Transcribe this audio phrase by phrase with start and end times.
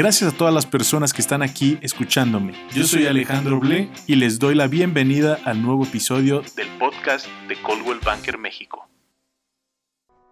[0.00, 2.54] Gracias a todas las personas que están aquí escuchándome.
[2.74, 7.60] Yo soy Alejandro Ble y les doy la bienvenida al nuevo episodio del podcast de
[7.60, 8.88] Coldwell Banker México.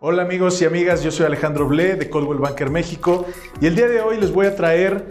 [0.00, 3.26] Hola amigos y amigas, yo soy Alejandro Ble de Coldwell Banker México
[3.60, 5.06] y el día de hoy les voy a traer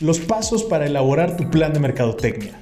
[0.00, 2.60] los pasos para elaborar tu plan de mercadotecnia.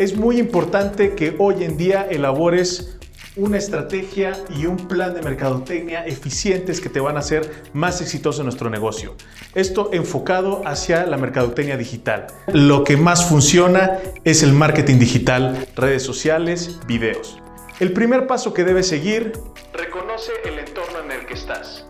[0.00, 2.97] Es muy importante que hoy en día elabores
[3.38, 8.40] una estrategia y un plan de mercadotecnia eficientes que te van a hacer más exitoso
[8.40, 9.14] en nuestro negocio.
[9.54, 12.26] Esto enfocado hacia la mercadotecnia digital.
[12.48, 17.38] Lo que más funciona es el marketing digital, redes sociales, videos.
[17.78, 19.32] El primer paso que debes seguir,
[19.72, 21.86] reconoce el entorno en el que estás.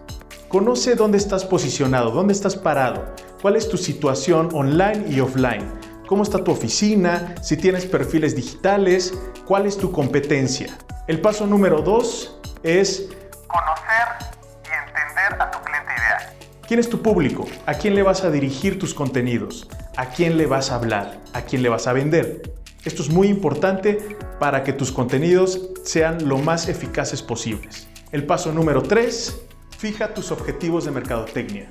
[0.49, 5.65] Conoce dónde estás posicionado, dónde estás parado, cuál es tu situación online y offline,
[6.07, 9.15] cómo está tu oficina, si tienes perfiles digitales,
[9.47, 10.77] cuál es tu competencia.
[11.09, 13.09] El paso número dos es
[13.47, 14.29] conocer
[14.63, 16.35] y entender a tu cliente ideal.
[16.67, 17.47] ¿Quién es tu público?
[17.65, 19.71] ¿A quién le vas a dirigir tus contenidos?
[19.97, 21.19] ¿A quién le vas a hablar?
[21.33, 22.53] ¿A quién le vas a vender?
[22.85, 27.89] Esto es muy importante para que tus contenidos sean lo más eficaces posibles.
[28.13, 29.41] El paso número tres,
[29.79, 31.71] fija tus objetivos de mercadotecnia.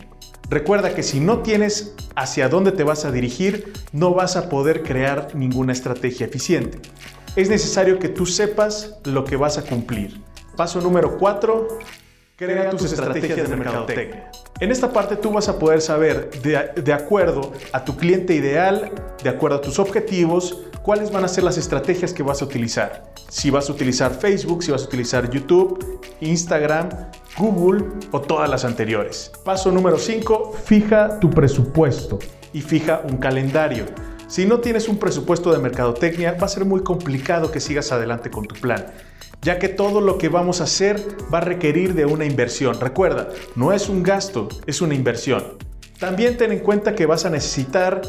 [0.50, 4.82] Recuerda que si no tienes hacia dónde te vas a dirigir, no vas a poder
[4.82, 6.80] crear ninguna estrategia eficiente
[7.38, 10.20] es necesario que tú sepas lo que vas a cumplir.
[10.56, 11.68] Paso número 4.
[12.36, 14.32] Crea tus estrategias de mercadotecnia.
[14.60, 18.92] En esta parte tú vas a poder saber, de, acuerdo a tu cliente ideal,
[19.24, 23.14] de acuerdo a tus objetivos, cuáles van a ser las estrategias que vas a utilizar.
[23.30, 26.90] Si vas a utilizar Facebook, si vas a utilizar YouTube, Instagram,
[27.38, 29.32] Google o todas las anteriores.
[29.46, 32.18] Paso número 5, fija tu presupuesto
[32.52, 33.86] y fija un calendario.
[34.28, 38.30] Si no tienes un presupuesto de mercadotecnia, va a ser muy complicado que sigas adelante
[38.30, 38.88] con tu plan,
[39.42, 41.02] ya que todo lo que vamos a hacer
[41.34, 42.78] va a requerir de una inversión.
[42.78, 45.58] Recuerda, no es un gasto, es una inversión.
[45.98, 48.02] También ten en cuenta que vas a necesitar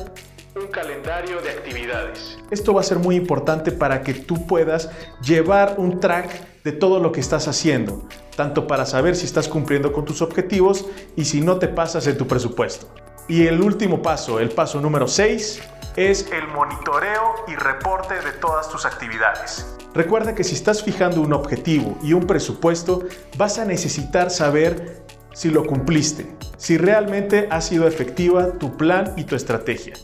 [0.56, 2.36] un calendario de actividades.
[2.50, 4.90] Esto va a ser muy importante para que tú puedas
[5.22, 9.92] llevar un track de todo lo que estás haciendo, tanto para saber si estás cumpliendo
[9.92, 12.88] con tus objetivos y si no te pasas en tu presupuesto.
[13.28, 15.60] Y el último paso, el paso número 6,
[15.98, 19.76] es el monitoreo y reporte de todas tus actividades.
[19.94, 23.02] Recuerda que si estás fijando un objetivo y un presupuesto,
[23.36, 25.02] vas a necesitar saber
[25.34, 29.94] si lo cumpliste, si realmente ha sido efectiva tu plan y tu estrategia.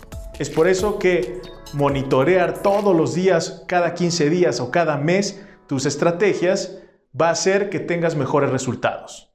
[0.40, 1.40] Es por eso que
[1.74, 6.76] monitorear todos los días, cada 15 días o cada mes, tus estrategias
[7.18, 9.33] va a hacer que tengas mejores resultados.